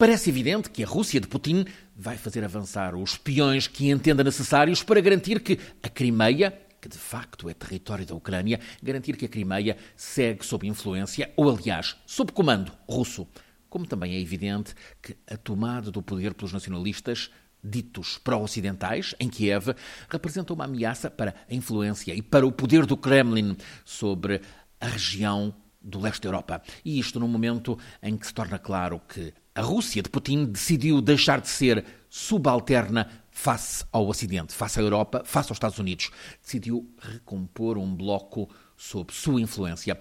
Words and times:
Parece 0.00 0.30
evidente 0.30 0.70
que 0.70 0.82
a 0.82 0.86
Rússia 0.86 1.20
de 1.20 1.28
Putin 1.28 1.66
vai 1.94 2.16
fazer 2.16 2.42
avançar 2.42 2.94
os 2.96 3.10
espiões 3.10 3.66
que 3.66 3.90
entenda 3.90 4.24
necessários 4.24 4.82
para 4.82 4.98
garantir 4.98 5.40
que 5.40 5.58
a 5.82 5.90
Crimeia, 5.90 6.58
que 6.80 6.88
de 6.88 6.96
facto 6.96 7.50
é 7.50 7.52
território 7.52 8.06
da 8.06 8.14
Ucrânia, 8.14 8.58
garantir 8.82 9.14
que 9.14 9.26
a 9.26 9.28
Crimeia 9.28 9.76
segue 9.94 10.42
sob 10.42 10.66
influência, 10.66 11.30
ou 11.36 11.50
aliás, 11.50 11.98
sob 12.06 12.32
comando 12.32 12.72
russo. 12.88 13.28
Como 13.68 13.86
também 13.86 14.14
é 14.14 14.18
evidente 14.18 14.74
que 15.02 15.14
a 15.30 15.36
tomada 15.36 15.90
do 15.90 16.00
poder 16.00 16.32
pelos 16.32 16.54
nacionalistas 16.54 17.30
ditos 17.62 18.16
pró-ocidentais, 18.16 19.14
em 19.20 19.28
Kiev, 19.28 19.74
representa 20.08 20.54
uma 20.54 20.64
ameaça 20.64 21.10
para 21.10 21.34
a 21.46 21.54
influência 21.54 22.14
e 22.14 22.22
para 22.22 22.46
o 22.46 22.52
poder 22.52 22.86
do 22.86 22.96
Kremlin 22.96 23.54
sobre 23.84 24.40
a 24.80 24.86
região 24.86 25.54
do 25.82 26.00
leste 26.00 26.22
da 26.22 26.28
Europa. 26.28 26.62
E 26.82 26.98
isto 26.98 27.20
num 27.20 27.28
momento 27.28 27.78
em 28.02 28.16
que 28.16 28.26
se 28.26 28.32
torna 28.32 28.58
claro 28.58 28.98
que 29.06 29.34
a 29.54 29.62
Rússia 29.62 30.02
de 30.02 30.08
Putin 30.08 30.44
decidiu 30.44 31.00
deixar 31.00 31.40
de 31.40 31.48
ser 31.48 31.84
subalterna 32.08 33.08
face 33.30 33.84
ao 33.92 34.06
Ocidente, 34.06 34.52
face 34.54 34.78
à 34.78 34.82
Europa, 34.82 35.22
face 35.24 35.50
aos 35.50 35.56
Estados 35.56 35.78
Unidos. 35.78 36.10
Decidiu 36.42 36.88
recompor 36.98 37.78
um 37.78 37.94
bloco 37.94 38.48
sob 38.76 39.12
sua 39.12 39.40
influência. 39.40 39.98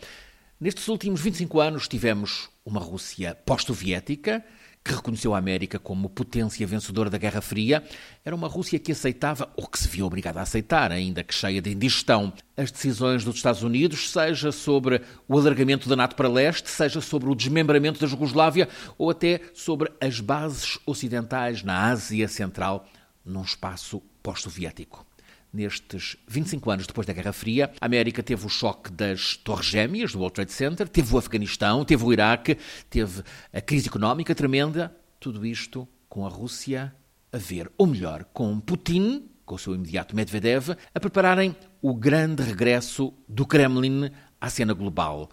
Nestes 0.59 0.87
últimos 0.87 1.21
25 1.21 1.59
anos 1.59 1.87
tivemos 1.87 2.49
uma 2.65 2.79
Rússia 2.79 3.35
pós-soviética, 3.45 4.43
que 4.83 4.93
reconheceu 4.93 5.35
a 5.35 5.37
América 5.37 5.77
como 5.77 6.09
potência 6.09 6.65
vencedora 6.65 7.09
da 7.09 7.17
Guerra 7.17 7.41
Fria, 7.41 7.83
era 8.23 8.35
uma 8.35 8.47
Rússia 8.47 8.79
que 8.79 8.91
aceitava, 8.91 9.49
ou 9.55 9.67
que 9.67 9.77
se 9.77 9.87
viu 9.87 10.05
obrigada 10.05 10.39
a 10.39 10.43
aceitar, 10.43 10.91
ainda 10.91 11.23
que 11.23 11.33
cheia 11.33 11.61
de 11.61 11.71
indigestão, 11.71 12.33
as 12.55 12.71
decisões 12.71 13.23
dos 13.23 13.35
Estados 13.35 13.63
Unidos, 13.63 14.09
seja 14.09 14.51
sobre 14.51 15.01
o 15.27 15.37
alargamento 15.37 15.89
da 15.89 15.95
NATO 15.95 16.15
para 16.15 16.29
leste, 16.29 16.69
seja 16.69 17.01
sobre 17.01 17.29
o 17.29 17.35
desmembramento 17.35 17.99
da 17.99 18.07
Jugoslávia, 18.07 18.69
ou 18.97 19.09
até 19.09 19.41
sobre 19.53 19.91
as 19.99 20.19
bases 20.19 20.79
ocidentais 20.85 21.63
na 21.63 21.87
Ásia 21.89 22.27
Central, 22.27 22.85
num 23.25 23.43
espaço 23.43 24.01
pós-soviético 24.23 25.08
nestes 25.53 26.15
25 26.27 26.71
anos 26.71 26.87
depois 26.87 27.07
da 27.07 27.13
Guerra 27.13 27.33
Fria. 27.33 27.71
A 27.81 27.85
América 27.85 28.21
teve 28.21 28.45
o 28.45 28.49
choque 28.49 28.91
das 28.91 29.35
Torres 29.37 29.65
Gêmeas, 29.65 30.11
do 30.11 30.19
World 30.19 30.35
Trade 30.35 30.51
Center, 30.51 30.87
teve 30.87 31.13
o 31.13 31.17
Afeganistão, 31.17 31.83
teve 31.83 32.03
o 32.03 32.13
Iraque, 32.13 32.57
teve 32.89 33.23
a 33.51 33.61
crise 33.61 33.87
económica 33.87 34.35
tremenda. 34.35 34.95
Tudo 35.19 35.45
isto 35.45 35.87
com 36.07 36.25
a 36.25 36.29
Rússia 36.29 36.93
a 37.31 37.37
ver, 37.37 37.71
ou 37.77 37.85
melhor, 37.85 38.25
com 38.33 38.59
Putin, 38.59 39.29
com 39.45 39.55
o 39.55 39.59
seu 39.59 39.75
imediato 39.75 40.15
Medvedev, 40.15 40.75
a 40.93 40.99
prepararem 40.99 41.55
o 41.81 41.93
grande 41.93 42.43
regresso 42.43 43.13
do 43.27 43.45
Kremlin 43.45 44.09
à 44.39 44.49
cena 44.49 44.73
global 44.73 45.29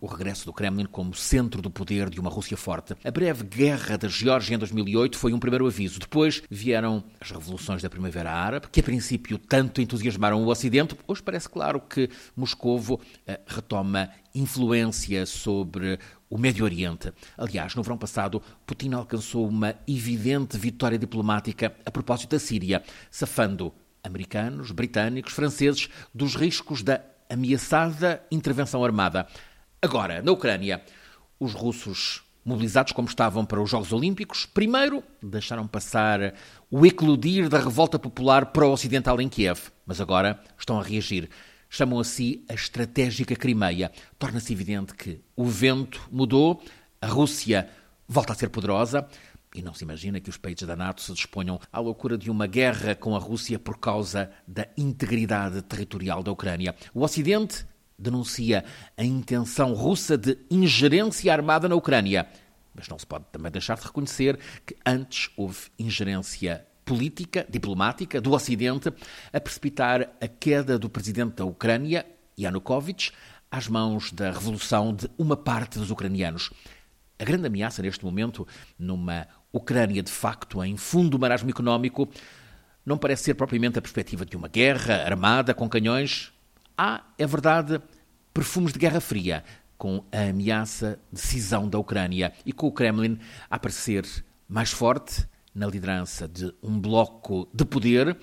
o 0.00 0.06
regresso 0.06 0.46
do 0.46 0.52
Kremlin 0.52 0.86
como 0.86 1.14
centro 1.14 1.60
do 1.60 1.70
poder 1.70 2.08
de 2.08 2.18
uma 2.18 2.30
Rússia 2.30 2.56
forte. 2.56 2.96
A 3.04 3.10
breve 3.10 3.44
guerra 3.44 3.98
da 3.98 4.08
Geórgia 4.08 4.54
em 4.54 4.58
2008 4.58 5.18
foi 5.18 5.32
um 5.32 5.38
primeiro 5.38 5.66
aviso. 5.66 6.00
Depois 6.00 6.42
vieram 6.50 7.04
as 7.20 7.30
revoluções 7.30 7.82
da 7.82 7.90
Primavera 7.90 8.32
Árabe, 8.32 8.68
que 8.72 8.80
a 8.80 8.82
princípio 8.82 9.36
tanto 9.38 9.80
entusiasmaram 9.80 10.42
o 10.42 10.48
Ocidente. 10.48 10.96
Hoje 11.06 11.22
parece 11.22 11.48
claro 11.48 11.80
que 11.80 12.08
Moscovo 12.34 13.00
eh, 13.26 13.40
retoma 13.46 14.10
influência 14.34 15.26
sobre 15.26 15.98
o 16.30 16.38
Médio 16.38 16.64
Oriente. 16.64 17.12
Aliás, 17.36 17.74
no 17.74 17.82
verão 17.82 17.98
passado, 17.98 18.40
Putin 18.64 18.92
alcançou 18.92 19.46
uma 19.46 19.74
evidente 19.86 20.56
vitória 20.56 20.98
diplomática 20.98 21.74
a 21.84 21.90
propósito 21.90 22.30
da 22.30 22.38
Síria, 22.38 22.82
safando 23.10 23.74
americanos, 24.02 24.70
britânicos, 24.70 25.32
franceses 25.32 25.88
dos 26.14 26.34
riscos 26.34 26.82
da 26.82 27.02
ameaçada 27.28 28.22
intervenção 28.30 28.84
armada. 28.84 29.26
Agora, 29.82 30.20
na 30.20 30.30
Ucrânia, 30.30 30.82
os 31.38 31.54
russos 31.54 32.22
mobilizados 32.44 32.92
como 32.92 33.08
estavam 33.08 33.46
para 33.46 33.62
os 33.62 33.70
Jogos 33.70 33.94
Olímpicos, 33.94 34.44
primeiro 34.44 35.02
deixaram 35.22 35.66
passar 35.66 36.34
o 36.70 36.84
eclodir 36.84 37.48
da 37.48 37.58
revolta 37.58 37.98
popular 37.98 38.46
pró-ocidental 38.52 39.18
em 39.22 39.28
Kiev, 39.28 39.70
mas 39.86 39.98
agora 39.98 40.38
estão 40.58 40.78
a 40.78 40.82
reagir. 40.82 41.30
Chamam 41.70 41.98
a 41.98 42.04
si 42.04 42.44
a 42.46 42.52
estratégica 42.52 43.34
Crimeia. 43.34 43.90
Torna-se 44.18 44.52
evidente 44.52 44.92
que 44.92 45.22
o 45.34 45.46
vento 45.46 46.06
mudou, 46.12 46.62
a 47.00 47.06
Rússia 47.06 47.66
volta 48.06 48.34
a 48.34 48.36
ser 48.36 48.50
poderosa, 48.50 49.08
e 49.54 49.62
não 49.62 49.72
se 49.72 49.84
imagina 49.84 50.20
que 50.20 50.28
os 50.28 50.36
países 50.36 50.68
da 50.68 50.76
NATO 50.76 51.00
se 51.00 51.12
disponham 51.14 51.58
à 51.72 51.80
loucura 51.80 52.18
de 52.18 52.30
uma 52.30 52.46
guerra 52.46 52.94
com 52.94 53.16
a 53.16 53.18
Rússia 53.18 53.58
por 53.58 53.78
causa 53.78 54.30
da 54.46 54.66
integridade 54.76 55.62
territorial 55.62 56.22
da 56.22 56.30
Ucrânia. 56.30 56.74
O 56.92 57.02
Ocidente 57.02 57.64
denuncia 58.00 58.64
a 58.96 59.04
intenção 59.04 59.74
russa 59.74 60.16
de 60.16 60.38
ingerência 60.50 61.32
armada 61.32 61.68
na 61.68 61.74
Ucrânia. 61.74 62.26
Mas 62.74 62.88
não 62.88 62.98
se 62.98 63.06
pode 63.06 63.26
também 63.30 63.52
deixar 63.52 63.76
de 63.76 63.84
reconhecer 63.84 64.38
que 64.64 64.74
antes 64.86 65.30
houve 65.36 65.68
ingerência 65.78 66.66
política, 66.84 67.46
diplomática, 67.48 68.20
do 68.20 68.32
Ocidente 68.32 68.92
a 69.32 69.40
precipitar 69.40 70.10
a 70.20 70.26
queda 70.26 70.78
do 70.78 70.88
presidente 70.88 71.36
da 71.36 71.44
Ucrânia, 71.44 72.06
Yanukovych, 72.38 73.12
às 73.50 73.68
mãos 73.68 74.10
da 74.12 74.30
revolução 74.30 74.94
de 74.94 75.08
uma 75.18 75.36
parte 75.36 75.78
dos 75.78 75.90
ucranianos. 75.90 76.50
A 77.18 77.24
grande 77.24 77.46
ameaça 77.46 77.82
neste 77.82 78.04
momento, 78.04 78.46
numa 78.78 79.26
Ucrânia 79.52 80.02
de 80.02 80.10
facto 80.10 80.62
em 80.64 80.76
fundo 80.76 81.18
marasmo 81.18 81.50
económico, 81.50 82.08
não 82.86 82.96
parece 82.96 83.24
ser 83.24 83.34
propriamente 83.34 83.78
a 83.78 83.82
perspectiva 83.82 84.24
de 84.24 84.36
uma 84.36 84.48
guerra 84.48 85.04
armada 85.04 85.52
com 85.52 85.68
canhões, 85.68 86.32
Há, 86.82 87.04
é 87.18 87.26
verdade, 87.26 87.78
perfumes 88.32 88.72
de 88.72 88.78
Guerra 88.78 89.02
Fria, 89.02 89.44
com 89.76 90.02
a 90.10 90.30
ameaça 90.30 90.98
de 91.12 91.20
cisão 91.20 91.68
da 91.68 91.78
Ucrânia 91.78 92.32
e 92.46 92.54
com 92.54 92.68
o 92.68 92.72
Kremlin 92.72 93.18
a 93.50 93.56
aparecer 93.56 94.06
mais 94.48 94.70
forte 94.70 95.28
na 95.54 95.66
liderança 95.66 96.26
de 96.26 96.50
um 96.62 96.80
bloco 96.80 97.46
de 97.52 97.66
poder, 97.66 98.16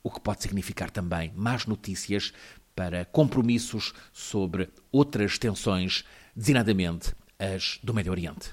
o 0.00 0.12
que 0.12 0.20
pode 0.20 0.42
significar 0.42 0.92
também 0.92 1.32
más 1.34 1.66
notícias 1.66 2.32
para 2.72 3.04
compromissos 3.04 3.92
sobre 4.12 4.70
outras 4.92 5.36
tensões, 5.36 6.04
designadamente 6.36 7.16
as 7.36 7.80
do 7.82 7.92
Médio 7.92 8.12
Oriente. 8.12 8.42